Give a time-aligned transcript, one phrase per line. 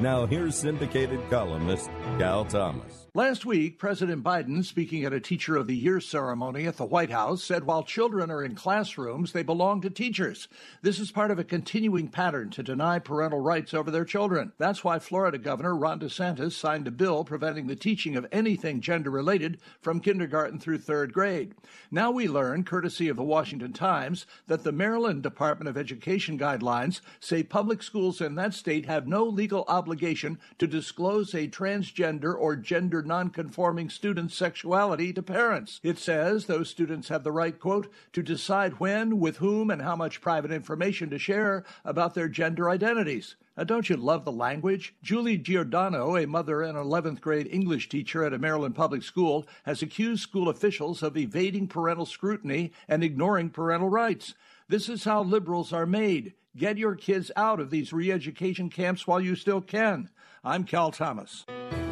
[0.00, 3.08] Now, here's syndicated columnist Cal Thomas.
[3.14, 7.10] Last week, President Biden, speaking at a Teacher of the Year ceremony at the White
[7.10, 10.46] House, said while children are in classrooms, they belong to teachers.
[10.82, 14.52] This is part of a continuing pattern to deny parental rights over their children.
[14.56, 19.10] That's why Florida Governor Ron DeSantis signed a bill preventing the teaching of anything gender
[19.10, 21.56] related from kindergarten through third grade.
[21.90, 27.00] Now we learn, courtesy of the Washington Times, that the Maryland Department of Education guidelines
[27.18, 32.56] say public schools in that state have no legal obligation to disclose a transgender or
[32.56, 35.80] gender nonconforming student's sexuality to parents.
[35.82, 39.96] It says those students have the right, quote, to decide when, with whom, and how
[39.96, 43.36] much private information to share about their gender identities.
[43.56, 44.94] Now, don't you love the language?
[45.02, 49.82] Julie Giordano, a mother and 11th grade English teacher at a Maryland public school, has
[49.82, 54.34] accused school officials of evading parental scrutiny and ignoring parental rights.
[54.68, 56.34] This is how liberals are made.
[56.58, 60.10] Get your kids out of these re education camps while you still can.
[60.42, 61.46] I'm Cal Thomas.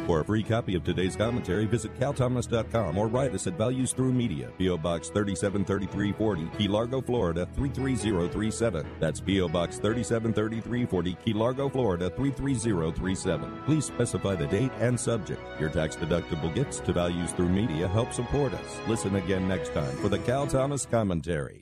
[0.05, 4.11] For a free copy of today's commentary, visit calthomas.com or write us at Values Through
[4.11, 4.77] Media, P.O.
[4.77, 8.85] Box 373340, Key Largo, Florida 33037.
[8.99, 9.47] That's P.O.
[9.47, 13.61] Box 373340, Key Largo, Florida 33037.
[13.65, 15.41] Please specify the date and subject.
[15.61, 18.79] Your tax deductible gifts to Values Through Media help support us.
[18.87, 21.61] Listen again next time for the Cal Thomas Commentary.